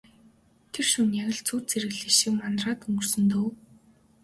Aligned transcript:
Тэр 0.73 0.85
шөнө 0.91 1.13
яг 1.23 1.29
л 1.35 1.39
зүүд 1.47 1.63
зэрэглээ 1.71 2.13
шиг 2.17 2.31
манараад 2.39 2.79
өнгөрсөн 2.87 3.23
дөө. 3.31 3.49